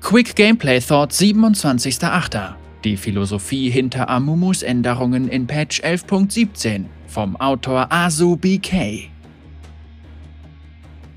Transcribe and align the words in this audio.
Quick 0.00 0.34
Gameplay 0.34 0.80
Thought 0.80 1.12
27.08. 1.12 2.54
Die 2.84 2.96
Philosophie 2.96 3.70
hinter 3.70 4.08
Amumus 4.08 4.62
Änderungen 4.62 5.28
in 5.28 5.46
Patch 5.46 5.82
11.17 5.82 6.86
vom 7.06 7.36
Autor 7.36 7.92
Asu 7.92 8.34
BK. 8.34 9.10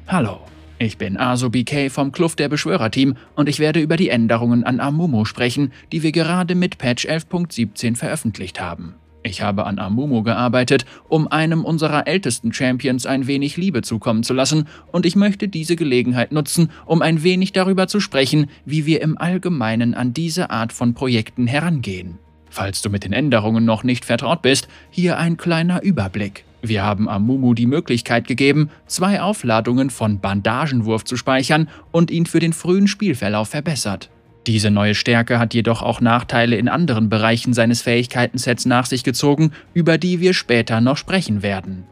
Hallo, 0.07 0.41
ich 0.77 0.97
bin 0.97 1.17
Asu 1.17 1.49
BK 1.49 1.89
vom 1.89 2.11
Kluft 2.11 2.37
der 2.39 2.49
Beschwörerteam 2.49 3.15
und 3.35 3.49
ich 3.49 3.59
werde 3.59 3.79
über 3.79 3.95
die 3.95 4.09
Änderungen 4.09 4.63
an 4.63 4.79
Amumu 4.79 5.25
sprechen, 5.25 5.71
die 5.91 6.03
wir 6.03 6.11
gerade 6.11 6.53
mit 6.53 6.77
Patch 6.77 7.07
11.17 7.07 7.95
veröffentlicht 7.95 8.59
haben. 8.59 8.95
Ich 9.23 9.41
habe 9.41 9.65
an 9.65 9.79
Amumu 9.79 10.21
gearbeitet, 10.21 10.85
um 11.07 11.29
einem 11.29 11.63
unserer 11.63 12.07
ältesten 12.07 12.51
Champions 12.51 13.05
ein 13.05 13.25
wenig 13.25 13.55
Liebe 13.55 13.81
zukommen 13.81 14.23
zu 14.23 14.33
lassen, 14.33 14.67
und 14.91 15.05
ich 15.05 15.15
möchte 15.15 15.47
diese 15.47 15.77
Gelegenheit 15.77 16.33
nutzen, 16.33 16.69
um 16.85 17.01
ein 17.01 17.23
wenig 17.23 17.53
darüber 17.53 17.87
zu 17.87 18.01
sprechen, 18.01 18.47
wie 18.65 18.85
wir 18.85 19.01
im 19.01 19.17
Allgemeinen 19.17 19.93
an 19.93 20.13
diese 20.13 20.49
Art 20.49 20.73
von 20.73 20.93
Projekten 20.93 21.47
herangehen. 21.47 22.19
Falls 22.49 22.81
du 22.81 22.89
mit 22.89 23.05
den 23.05 23.13
Änderungen 23.13 23.63
noch 23.63 23.83
nicht 23.83 24.03
vertraut 24.03 24.41
bist, 24.41 24.67
hier 24.91 25.17
ein 25.17 25.37
kleiner 25.37 25.81
Überblick. 25.81 26.43
Wir 26.61 26.83
haben 26.83 27.09
Amumu 27.09 27.53
die 27.53 27.65
Möglichkeit 27.65 28.27
gegeben, 28.27 28.69
zwei 28.87 29.21
Aufladungen 29.21 29.89
von 29.89 30.19
Bandagenwurf 30.19 31.03
zu 31.05 31.17
speichern 31.17 31.69
und 31.91 32.11
ihn 32.11 32.25
für 32.25 32.39
den 32.39 32.53
frühen 32.53 32.87
Spielverlauf 32.87 33.49
verbessert. 33.49 34.09
Diese 34.45 34.71
neue 34.71 34.93
Stärke 34.93 35.39
hat 35.39 35.53
jedoch 35.53 35.81
auch 35.81 36.01
Nachteile 36.01 36.57
in 36.57 36.67
anderen 36.67 37.07
Bereichen 37.07 37.53
seines 37.53 37.81
Fähigkeitensets 37.81 38.65
nach 38.65 38.85
sich 38.85 39.03
gezogen, 39.03 39.51
über 39.73 39.97
die 39.97 40.19
wir 40.19 40.33
später 40.33 40.81
noch 40.81 40.97
sprechen 40.97 41.41
werden. 41.43 41.85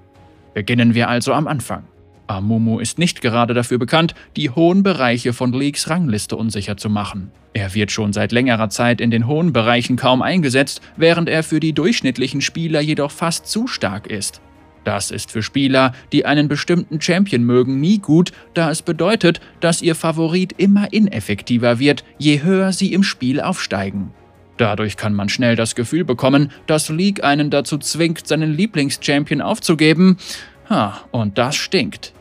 Beginnen 0.53 0.93
wir 0.93 1.07
also 1.07 1.33
am 1.33 1.47
Anfang. 1.47 1.83
Amumu 2.27 2.79
ist 2.79 2.97
nicht 2.97 3.21
gerade 3.21 3.53
dafür 3.53 3.77
bekannt, 3.77 4.15
die 4.35 4.49
hohen 4.49 4.83
Bereiche 4.83 5.33
von 5.33 5.53
Leagues 5.53 5.89
Rangliste 5.89 6.35
unsicher 6.35 6.77
zu 6.77 6.89
machen. 6.89 7.31
Er 7.53 7.73
wird 7.73 7.91
schon 7.91 8.13
seit 8.13 8.31
längerer 8.31 8.69
Zeit 8.69 9.01
in 9.01 9.11
den 9.11 9.27
hohen 9.27 9.51
Bereichen 9.51 9.97
kaum 9.97 10.21
eingesetzt, 10.21 10.81
während 10.95 11.27
er 11.27 11.43
für 11.43 11.59
die 11.59 11.73
durchschnittlichen 11.73 12.41
Spieler 12.41 12.79
jedoch 12.79 13.11
fast 13.11 13.47
zu 13.47 13.67
stark 13.67 14.07
ist. 14.07 14.41
Das 14.83 15.11
ist 15.11 15.31
für 15.31 15.43
Spieler, 15.43 15.93
die 16.11 16.25
einen 16.25 16.47
bestimmten 16.47 16.99
Champion 16.99 17.43
mögen, 17.43 17.79
nie 17.79 17.99
gut, 17.99 18.31
da 18.53 18.71
es 18.71 18.81
bedeutet, 18.81 19.39
dass 19.59 19.81
ihr 19.81 19.95
Favorit 19.95 20.53
immer 20.57 20.91
ineffektiver 20.91 21.79
wird, 21.79 22.03
je 22.17 22.41
höher 22.41 22.71
sie 22.71 22.93
im 22.93 23.03
Spiel 23.03 23.41
aufsteigen. 23.41 24.11
Dadurch 24.57 24.97
kann 24.97 25.13
man 25.13 25.29
schnell 25.29 25.55
das 25.55 25.75
Gefühl 25.75 26.03
bekommen, 26.03 26.51
dass 26.67 26.89
League 26.89 27.23
einen 27.23 27.49
dazu 27.49 27.77
zwingt, 27.77 28.27
seinen 28.27 28.53
Lieblingschampion 28.53 29.41
aufzugeben. 29.41 30.17
Ha, 30.69 31.01
und 31.11 31.37
das 31.37 31.55
stinkt. 31.55 32.13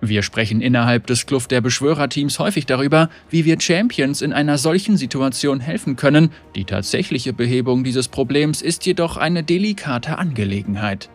Wir 0.00 0.22
sprechen 0.22 0.62
innerhalb 0.62 1.06
des 1.06 1.26
Kluft 1.26 1.50
der 1.50 1.60
Beschwörerteams 1.60 2.38
häufig 2.38 2.64
darüber, 2.64 3.10
wie 3.28 3.44
wir 3.44 3.60
Champions 3.60 4.22
in 4.22 4.32
einer 4.32 4.56
solchen 4.56 4.96
Situation 4.96 5.60
helfen 5.60 5.96
können. 5.96 6.30
Die 6.56 6.64
tatsächliche 6.64 7.34
Behebung 7.34 7.84
dieses 7.84 8.08
Problems 8.08 8.62
ist 8.62 8.86
jedoch 8.86 9.18
eine 9.18 9.42
delikate 9.42 10.16
Angelegenheit. 10.16 11.10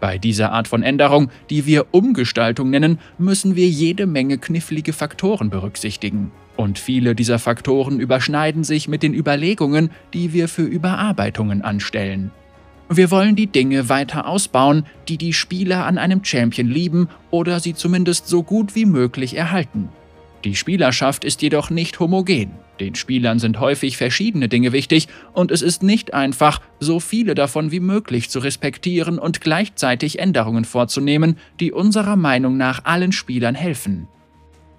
Bei 0.00 0.16
dieser 0.16 0.52
Art 0.52 0.66
von 0.66 0.82
Änderung, 0.82 1.30
die 1.50 1.66
wir 1.66 1.86
Umgestaltung 1.92 2.70
nennen, 2.70 2.98
müssen 3.18 3.54
wir 3.54 3.68
jede 3.68 4.06
Menge 4.06 4.38
knifflige 4.38 4.92
Faktoren 4.92 5.50
berücksichtigen. 5.50 6.32
Und 6.56 6.78
viele 6.78 7.14
dieser 7.14 7.38
Faktoren 7.38 8.00
überschneiden 8.00 8.64
sich 8.64 8.88
mit 8.88 9.02
den 9.02 9.14
Überlegungen, 9.14 9.90
die 10.14 10.32
wir 10.32 10.48
für 10.48 10.62
Überarbeitungen 10.62 11.62
anstellen. 11.62 12.30
Wir 12.88 13.10
wollen 13.10 13.36
die 13.36 13.46
Dinge 13.46 13.88
weiter 13.88 14.26
ausbauen, 14.26 14.84
die 15.08 15.16
die 15.16 15.32
Spieler 15.32 15.86
an 15.86 15.96
einem 15.96 16.24
Champion 16.24 16.66
lieben 16.66 17.08
oder 17.30 17.60
sie 17.60 17.74
zumindest 17.74 18.26
so 18.26 18.42
gut 18.42 18.74
wie 18.74 18.84
möglich 18.84 19.36
erhalten. 19.36 19.90
Die 20.44 20.56
Spielerschaft 20.56 21.24
ist 21.24 21.40
jedoch 21.42 21.70
nicht 21.70 22.00
homogen. 22.00 22.50
Den 22.80 22.94
Spielern 22.94 23.38
sind 23.38 23.60
häufig 23.60 23.98
verschiedene 23.98 24.48
Dinge 24.48 24.72
wichtig 24.72 25.06
und 25.34 25.50
es 25.50 25.60
ist 25.60 25.82
nicht 25.82 26.14
einfach, 26.14 26.60
so 26.80 26.98
viele 26.98 27.34
davon 27.34 27.70
wie 27.70 27.80
möglich 27.80 28.30
zu 28.30 28.38
respektieren 28.38 29.18
und 29.18 29.42
gleichzeitig 29.42 30.18
Änderungen 30.18 30.64
vorzunehmen, 30.64 31.36
die 31.60 31.72
unserer 31.72 32.16
Meinung 32.16 32.56
nach 32.56 32.84
allen 32.84 33.12
Spielern 33.12 33.54
helfen. 33.54 34.08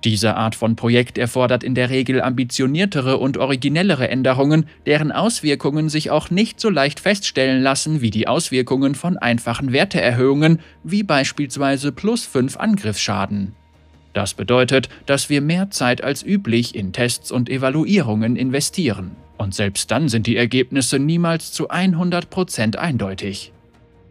Diese 0.04 0.36
Art 0.36 0.56
von 0.56 0.76
Projekt 0.76 1.20
erfordert 1.20 1.64
in 1.64 1.76
der 1.76 1.92
Regel 1.92 2.24
ambitioniertere 2.24 3.18
und 3.18 3.38
originellere 3.38 4.10
Änderungen, 4.10 4.66
deren 4.88 5.12
Auswirkungen 5.12 5.90
sich 5.90 6.10
auch 6.10 6.32
nicht 6.32 6.60
so 6.60 6.72
leicht 6.72 7.00
feststellen 7.00 7.62
lassen 7.62 8.02
wie 8.02 8.10
die 8.10 8.28
Auswirkungen 8.28 8.96
von 8.96 9.20
einfachen 9.20 9.74
Werteerhöhungen, 9.74 10.60
wie 10.84 11.04
beispielsweise 11.04 11.92
plus 11.92 12.26
5 12.26 12.58
Angriffsschaden. 12.58 13.54
Das 14.14 14.34
bedeutet, 14.34 14.90
dass 15.06 15.30
wir 15.30 15.42
mehr 15.42 15.70
Zeit 15.70 16.04
als 16.04 16.24
üblich 16.24 16.76
in 16.76 16.92
Tests 16.94 17.32
und 17.32 17.50
Evaluierungen 17.50 18.36
investieren. 18.36 19.12
Und 19.38 19.56
selbst 19.56 19.90
dann 19.90 20.10
sind 20.10 20.28
die 20.28 20.38
Ergebnisse 20.38 21.00
niemals 21.00 21.52
zu 21.52 21.72
100% 21.72 22.76
eindeutig. 22.76 23.54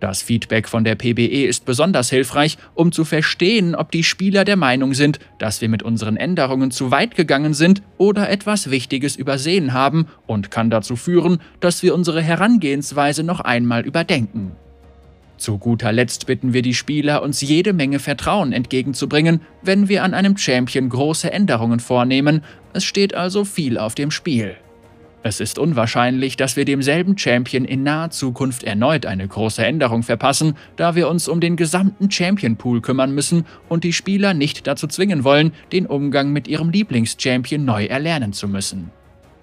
Das 0.01 0.23
Feedback 0.23 0.67
von 0.67 0.83
der 0.83 0.95
PBE 0.95 1.45
ist 1.47 1.67
besonders 1.67 2.09
hilfreich, 2.09 2.57
um 2.75 2.91
zu 2.91 3.05
verstehen, 3.05 3.75
ob 3.75 3.93
die 3.93 4.03
Spieler 4.03 4.47
der 4.47 4.57
Meinung 4.57 4.95
sind, 4.95 5.19
dass 5.39 5.61
wir 5.61 5.69
mit 5.69 5.83
unseren 5.83 6.17
Änderungen 6.17 6.71
zu 6.71 6.91
weit 6.91 7.15
gegangen 7.15 7.53
sind 7.53 7.83
oder 7.99 8.31
etwas 8.31 8.71
Wichtiges 8.71 9.15
übersehen 9.15 9.75
haben 9.75 10.07
und 10.27 10.51
kann 10.51 10.71
dazu 10.71 10.97
führen, 10.97 11.39
dass 11.61 11.83
wir 11.83 11.95
unsere 11.95 12.23
Herangehensweise 12.23 13.23
noch 13.23 13.41
einmal 13.41 13.83
überdenken. 13.83 14.53
Zu 15.41 15.57
guter 15.57 15.91
Letzt 15.91 16.27
bitten 16.27 16.53
wir 16.53 16.61
die 16.61 16.75
Spieler, 16.75 17.23
uns 17.23 17.41
jede 17.41 17.73
Menge 17.73 17.99
Vertrauen 17.99 18.53
entgegenzubringen, 18.53 19.41
wenn 19.63 19.89
wir 19.89 20.05
an 20.05 20.13
einem 20.13 20.37
Champion 20.37 20.91
große 20.91 21.33
Änderungen 21.33 21.81
vornehmen, 21.81 22.43
es 22.75 22.85
steht 22.85 23.15
also 23.15 23.47
viel 23.47 23.79
auf 23.79 23.95
dem 23.95 24.11
Spiel. 24.11 24.57
Es 25.23 25.41
ist 25.41 25.59
unwahrscheinlich, 25.59 26.37
dass 26.37 26.57
wir 26.57 26.67
demselben 26.67 27.17
Champion 27.17 27.65
in 27.65 27.83
naher 27.83 28.11
Zukunft 28.11 28.65
erneut 28.65 29.07
eine 29.07 29.27
große 29.27 29.65
Änderung 29.65 30.03
verpassen, 30.03 30.59
da 30.77 30.95
wir 30.95 31.09
uns 31.09 31.27
um 31.27 31.41
den 31.41 31.57
gesamten 31.57 32.11
Champion 32.11 32.57
Pool 32.57 32.83
kümmern 32.83 33.15
müssen 33.15 33.47
und 33.71 33.83
die 33.83 33.95
Spieler 33.95 34.35
nicht 34.35 34.67
dazu 34.67 34.89
zwingen 34.89 35.25
wollen, 35.25 35.53
den 35.73 35.87
Umgang 35.87 36.35
mit 36.35 36.49
ihrem 36.49 36.69
Lieblingschampion 36.69 37.65
neu 37.65 37.87
erlernen 37.87 38.35
zu 38.35 38.47
müssen. 38.47 38.91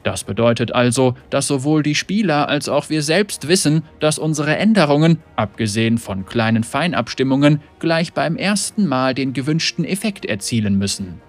Das 0.07 0.23
bedeutet 0.23 0.73
also, 0.73 1.15
dass 1.29 1.47
sowohl 1.47 1.83
die 1.83 1.93
Spieler 1.93 2.47
als 2.47 2.69
auch 2.69 2.89
wir 2.89 3.03
selbst 3.03 3.49
wissen, 3.49 3.83
dass 3.99 4.17
unsere 4.17 4.55
Änderungen, 4.55 5.19
abgesehen 5.35 5.97
von 5.97 6.25
kleinen 6.25 6.63
Feinabstimmungen, 6.63 7.59
gleich 7.79 8.13
beim 8.13 8.37
ersten 8.37 8.87
Mal 8.87 9.13
den 9.13 9.33
gewünschten 9.33 9.83
Effekt 9.83 10.23
erzielen 10.25 10.77
müssen. 10.77 11.19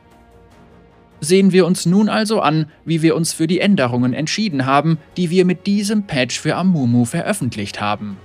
Sehen 1.21 1.51
wir 1.51 1.67
uns 1.67 1.87
nun 1.87 2.09
also 2.09 2.41
an, 2.41 2.67
wie 2.85 3.03
wir 3.03 3.17
uns 3.17 3.33
für 3.33 3.49
die 3.49 3.59
Änderungen 3.59 4.13
entschieden 4.13 4.65
haben, 4.65 4.99
die 5.17 5.31
wir 5.31 5.45
mit 5.45 5.67
diesem 5.67 6.07
Patch 6.07 6.39
für 6.39 6.55
Amumu 6.55 7.05
veröffentlicht 7.05 7.81
haben. 7.81 8.17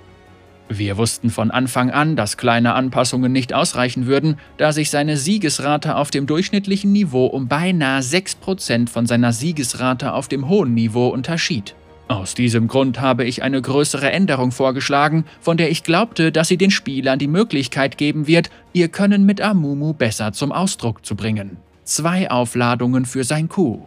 Wir 0.69 0.97
wussten 0.97 1.29
von 1.29 1.51
Anfang 1.51 1.91
an, 1.91 2.15
dass 2.15 2.37
kleine 2.37 2.73
Anpassungen 2.73 3.31
nicht 3.31 3.53
ausreichen 3.53 4.07
würden, 4.07 4.37
da 4.57 4.71
sich 4.71 4.89
seine 4.89 5.17
Siegesrate 5.17 5.95
auf 5.95 6.09
dem 6.09 6.25
durchschnittlichen 6.25 6.91
Niveau 6.91 7.25
um 7.25 7.47
beinahe 7.47 8.01
6% 8.01 8.89
von 8.89 9.05
seiner 9.05 9.33
Siegesrate 9.33 10.13
auf 10.13 10.27
dem 10.27 10.47
hohen 10.47 10.73
Niveau 10.73 11.09
unterschied. 11.09 11.75
Aus 12.07 12.35
diesem 12.35 12.67
Grund 12.67 13.01
habe 13.01 13.23
ich 13.23 13.43
eine 13.43 13.61
größere 13.61 14.11
Änderung 14.11 14.51
vorgeschlagen, 14.51 15.25
von 15.39 15.57
der 15.57 15.71
ich 15.71 15.83
glaubte, 15.83 16.31
dass 16.31 16.47
sie 16.47 16.57
den 16.57 16.71
Spielern 16.71 17.19
die 17.19 17.27
Möglichkeit 17.27 17.97
geben 17.97 18.27
wird, 18.27 18.49
ihr 18.73 18.87
Können 18.87 19.25
mit 19.25 19.41
Amumu 19.41 19.93
besser 19.93 20.33
zum 20.33 20.51
Ausdruck 20.51 21.05
zu 21.05 21.15
bringen. 21.15 21.57
Zwei 21.83 22.29
Aufladungen 22.29 23.05
für 23.05 23.23
sein 23.23 23.49
Q. 23.49 23.85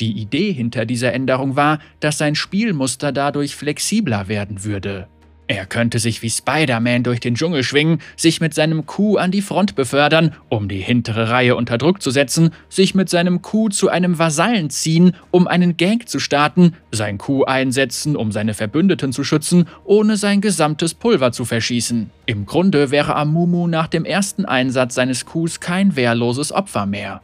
Die 0.00 0.20
Idee 0.20 0.52
hinter 0.52 0.86
dieser 0.86 1.12
Änderung 1.12 1.54
war, 1.56 1.78
dass 2.00 2.18
sein 2.18 2.34
Spielmuster 2.34 3.12
dadurch 3.12 3.54
flexibler 3.54 4.28
werden 4.28 4.64
würde. 4.64 5.06
Er 5.52 5.66
könnte 5.66 5.98
sich 5.98 6.22
wie 6.22 6.30
Spider-Man 6.30 7.02
durch 7.02 7.20
den 7.20 7.34
Dschungel 7.34 7.62
schwingen, 7.62 7.98
sich 8.16 8.40
mit 8.40 8.54
seinem 8.54 8.86
Kuh 8.86 9.18
an 9.18 9.30
die 9.30 9.42
Front 9.42 9.74
befördern, 9.74 10.32
um 10.48 10.66
die 10.66 10.78
hintere 10.78 11.28
Reihe 11.28 11.56
unter 11.56 11.76
Druck 11.76 12.00
zu 12.00 12.10
setzen, 12.10 12.52
sich 12.70 12.94
mit 12.94 13.10
seinem 13.10 13.42
Kuh 13.42 13.68
zu 13.68 13.90
einem 13.90 14.18
Vasallen 14.18 14.70
ziehen, 14.70 15.14
um 15.30 15.46
einen 15.46 15.76
Gang 15.76 16.08
zu 16.08 16.20
starten, 16.20 16.72
sein 16.90 17.18
Kuh 17.18 17.44
einsetzen, 17.44 18.16
um 18.16 18.32
seine 18.32 18.54
Verbündeten 18.54 19.12
zu 19.12 19.24
schützen, 19.24 19.66
ohne 19.84 20.16
sein 20.16 20.40
gesamtes 20.40 20.94
Pulver 20.94 21.32
zu 21.32 21.44
verschießen. 21.44 22.08
Im 22.24 22.46
Grunde 22.46 22.90
wäre 22.90 23.14
Amumu 23.14 23.66
nach 23.66 23.88
dem 23.88 24.06
ersten 24.06 24.46
Einsatz 24.46 24.94
seines 24.94 25.26
Kuhs 25.26 25.60
kein 25.60 25.96
wehrloses 25.96 26.50
Opfer 26.50 26.86
mehr. 26.86 27.20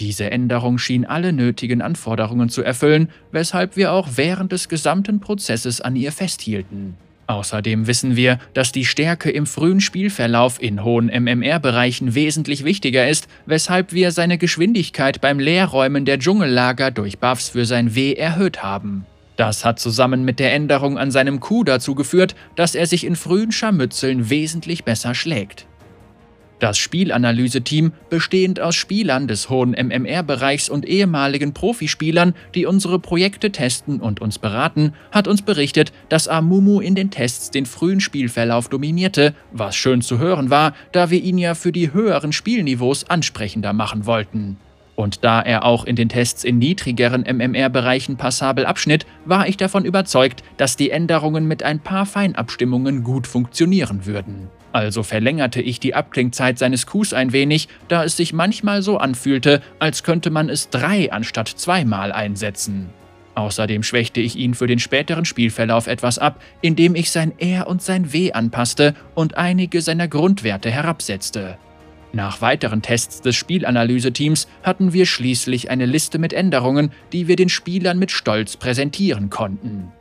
Diese 0.00 0.28
Änderung 0.28 0.78
schien 0.78 1.04
alle 1.04 1.32
nötigen 1.32 1.82
Anforderungen 1.82 2.48
zu 2.48 2.64
erfüllen, 2.64 3.10
weshalb 3.30 3.76
wir 3.76 3.92
auch 3.92 4.08
während 4.16 4.50
des 4.50 4.68
gesamten 4.68 5.20
Prozesses 5.20 5.80
an 5.80 5.94
ihr 5.94 6.10
festhielten. 6.10 6.96
Außerdem 7.30 7.86
wissen 7.86 8.16
wir, 8.16 8.40
dass 8.54 8.72
die 8.72 8.84
Stärke 8.84 9.30
im 9.30 9.46
frühen 9.46 9.80
Spielverlauf 9.80 10.60
in 10.60 10.82
hohen 10.82 11.06
MMR-Bereichen 11.06 12.16
wesentlich 12.16 12.64
wichtiger 12.64 13.08
ist, 13.08 13.28
weshalb 13.46 13.92
wir 13.92 14.10
seine 14.10 14.36
Geschwindigkeit 14.36 15.20
beim 15.20 15.38
Leerräumen 15.38 16.04
der 16.04 16.18
Dschungellager 16.18 16.90
durch 16.90 17.20
Buffs 17.20 17.50
für 17.50 17.66
sein 17.66 17.94
W 17.94 18.14
erhöht 18.14 18.64
haben. 18.64 19.06
Das 19.36 19.64
hat 19.64 19.78
zusammen 19.78 20.24
mit 20.24 20.40
der 20.40 20.52
Änderung 20.52 20.98
an 20.98 21.12
seinem 21.12 21.38
Q 21.38 21.62
dazu 21.62 21.94
geführt, 21.94 22.34
dass 22.56 22.74
er 22.74 22.86
sich 22.86 23.06
in 23.06 23.14
frühen 23.14 23.52
Scharmützeln 23.52 24.28
wesentlich 24.28 24.82
besser 24.82 25.14
schlägt. 25.14 25.68
Das 26.60 26.76
Spielanalyse-Team, 26.76 27.92
bestehend 28.10 28.60
aus 28.60 28.76
Spielern 28.76 29.26
des 29.26 29.48
hohen 29.48 29.70
MMR-Bereichs 29.70 30.68
und 30.68 30.86
ehemaligen 30.86 31.54
Profispielern, 31.54 32.34
die 32.54 32.66
unsere 32.66 32.98
Projekte 32.98 33.50
testen 33.50 33.98
und 33.98 34.20
uns 34.20 34.38
beraten, 34.38 34.92
hat 35.10 35.26
uns 35.26 35.40
berichtet, 35.40 35.90
dass 36.10 36.28
Amumu 36.28 36.80
in 36.80 36.94
den 36.94 37.10
Tests 37.10 37.50
den 37.50 37.64
frühen 37.64 38.00
Spielverlauf 38.00 38.68
dominierte, 38.68 39.34
was 39.52 39.74
schön 39.74 40.02
zu 40.02 40.18
hören 40.18 40.50
war, 40.50 40.74
da 40.92 41.08
wir 41.08 41.22
ihn 41.22 41.38
ja 41.38 41.54
für 41.54 41.72
die 41.72 41.94
höheren 41.94 42.32
Spielniveaus 42.32 43.08
ansprechender 43.08 43.72
machen 43.72 44.04
wollten. 44.04 44.58
Und 44.96 45.24
da 45.24 45.40
er 45.40 45.64
auch 45.64 45.86
in 45.86 45.96
den 45.96 46.10
Tests 46.10 46.44
in 46.44 46.58
niedrigeren 46.58 47.22
MMR-Bereichen 47.22 48.18
passabel 48.18 48.66
abschnitt, 48.66 49.06
war 49.24 49.48
ich 49.48 49.56
davon 49.56 49.86
überzeugt, 49.86 50.42
dass 50.58 50.76
die 50.76 50.90
Änderungen 50.90 51.48
mit 51.48 51.62
ein 51.62 51.80
paar 51.80 52.04
Feinabstimmungen 52.04 53.02
gut 53.02 53.26
funktionieren 53.26 54.04
würden. 54.04 54.50
Also 54.72 55.02
verlängerte 55.02 55.60
ich 55.60 55.80
die 55.80 55.94
Abklingzeit 55.94 56.58
seines 56.58 56.86
Qs 56.86 57.12
ein 57.12 57.32
wenig, 57.32 57.68
da 57.88 58.04
es 58.04 58.16
sich 58.16 58.32
manchmal 58.32 58.82
so 58.82 58.98
anfühlte, 58.98 59.62
als 59.78 60.02
könnte 60.02 60.30
man 60.30 60.48
es 60.48 60.70
drei 60.70 61.10
anstatt 61.12 61.48
zweimal 61.48 62.12
einsetzen. 62.12 62.90
Außerdem 63.34 63.82
schwächte 63.82 64.20
ich 64.20 64.36
ihn 64.36 64.54
für 64.54 64.66
den 64.66 64.78
späteren 64.78 65.24
Spielverlauf 65.24 65.86
etwas 65.86 66.18
ab, 66.18 66.42
indem 66.60 66.94
ich 66.94 67.10
sein 67.10 67.32
R 67.38 67.68
und 67.68 67.82
sein 67.82 68.12
W 68.12 68.32
anpasste 68.32 68.94
und 69.14 69.36
einige 69.36 69.82
seiner 69.82 70.08
Grundwerte 70.08 70.70
herabsetzte. 70.70 71.56
Nach 72.12 72.40
weiteren 72.40 72.82
Tests 72.82 73.20
des 73.22 73.36
Spielanalyse-Teams 73.36 74.48
hatten 74.64 74.92
wir 74.92 75.06
schließlich 75.06 75.70
eine 75.70 75.86
Liste 75.86 76.18
mit 76.18 76.32
Änderungen, 76.32 76.92
die 77.12 77.28
wir 77.28 77.36
den 77.36 77.48
Spielern 77.48 77.98
mit 77.98 78.10
Stolz 78.10 78.56
präsentieren 78.56 79.30
konnten. 79.30 79.92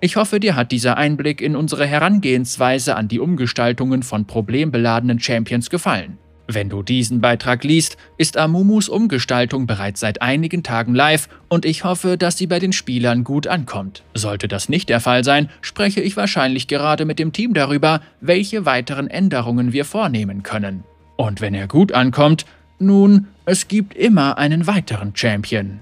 Ich 0.00 0.14
hoffe, 0.14 0.38
dir 0.38 0.54
hat 0.54 0.70
dieser 0.70 0.96
Einblick 0.96 1.40
in 1.40 1.56
unsere 1.56 1.84
Herangehensweise 1.84 2.94
an 2.94 3.08
die 3.08 3.18
Umgestaltungen 3.18 4.04
von 4.04 4.26
problembeladenen 4.26 5.18
Champions 5.18 5.70
gefallen. 5.70 6.18
Wenn 6.46 6.70
du 6.70 6.82
diesen 6.82 7.20
Beitrag 7.20 7.64
liest, 7.64 7.96
ist 8.16 8.36
Amumus 8.36 8.88
Umgestaltung 8.88 9.66
bereits 9.66 10.00
seit 10.00 10.22
einigen 10.22 10.62
Tagen 10.62 10.94
live 10.94 11.28
und 11.48 11.64
ich 11.66 11.82
hoffe, 11.82 12.16
dass 12.16 12.38
sie 12.38 12.46
bei 12.46 12.60
den 12.60 12.72
Spielern 12.72 13.24
gut 13.24 13.48
ankommt. 13.48 14.04
Sollte 14.14 14.46
das 14.46 14.68
nicht 14.68 14.88
der 14.88 15.00
Fall 15.00 15.24
sein, 15.24 15.50
spreche 15.60 16.00
ich 16.00 16.16
wahrscheinlich 16.16 16.68
gerade 16.68 17.04
mit 17.04 17.18
dem 17.18 17.32
Team 17.32 17.52
darüber, 17.52 18.00
welche 18.20 18.64
weiteren 18.64 19.08
Änderungen 19.08 19.72
wir 19.72 19.84
vornehmen 19.84 20.44
können. 20.44 20.84
Und 21.16 21.40
wenn 21.40 21.54
er 21.54 21.66
gut 21.66 21.92
ankommt, 21.92 22.46
nun, 22.78 23.26
es 23.44 23.66
gibt 23.66 23.94
immer 23.94 24.38
einen 24.38 24.68
weiteren 24.68 25.14
Champion. 25.14 25.80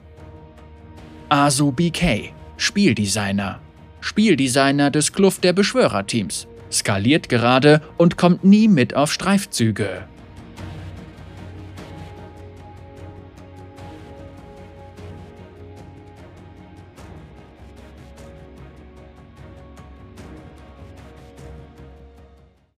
Asu 1.28 1.70
BK, 1.70 2.32
Spieldesigner 2.56 3.60
Spieldesigner 4.06 4.92
des 4.92 5.12
Kluft 5.12 5.42
der 5.42 5.52
Beschwörerteams, 5.52 6.46
skaliert 6.70 7.28
gerade 7.28 7.82
und 7.96 8.16
kommt 8.16 8.44
nie 8.44 8.68
mit 8.68 8.94
auf 8.94 9.12
Streifzüge. 9.12 10.04